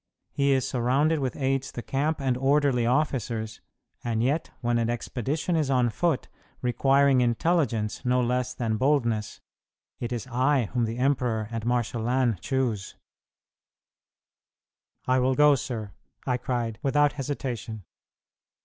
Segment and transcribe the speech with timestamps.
[0.31, 3.61] He is surrounded with aides de camp and orderly officers,
[4.03, 6.27] and yet when an expedition is on foot,
[6.63, 9.41] requiring intelligence no less than boldness,
[9.99, 12.95] it is I whom the emperor and Marshal Lannes choose."
[15.05, 15.91] "I will go, sir,"
[16.25, 17.83] I cried, without hesitation.